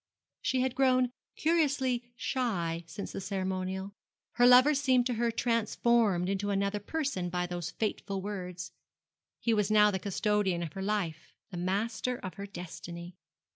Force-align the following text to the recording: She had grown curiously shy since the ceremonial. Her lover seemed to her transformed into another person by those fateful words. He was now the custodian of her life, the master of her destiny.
She 0.41 0.61
had 0.61 0.73
grown 0.73 1.11
curiously 1.35 2.11
shy 2.15 2.85
since 2.87 3.11
the 3.11 3.21
ceremonial. 3.21 3.93
Her 4.31 4.47
lover 4.47 4.73
seemed 4.73 5.05
to 5.05 5.13
her 5.13 5.29
transformed 5.29 6.27
into 6.27 6.49
another 6.49 6.79
person 6.79 7.29
by 7.29 7.45
those 7.45 7.69
fateful 7.69 8.19
words. 8.19 8.71
He 9.39 9.53
was 9.53 9.69
now 9.69 9.91
the 9.91 9.99
custodian 9.99 10.63
of 10.63 10.73
her 10.73 10.81
life, 10.81 11.35
the 11.51 11.57
master 11.57 12.17
of 12.17 12.33
her 12.33 12.47
destiny. 12.47 13.13